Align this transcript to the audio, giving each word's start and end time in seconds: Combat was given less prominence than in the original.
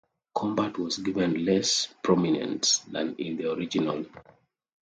Combat 0.33 0.79
was 0.79 0.97
given 0.97 1.45
less 1.45 1.93
prominence 2.01 2.79
than 2.79 3.13
in 3.17 3.37
the 3.37 3.51
original. 3.53 4.03